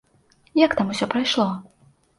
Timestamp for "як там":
0.61-0.87